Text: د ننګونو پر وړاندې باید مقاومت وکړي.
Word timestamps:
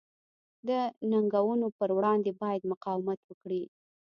د 0.67 0.69
ننګونو 1.11 1.67
پر 1.77 1.89
وړاندې 1.97 2.31
باید 2.41 2.69
مقاومت 2.71 3.19
وکړي. 3.25 3.63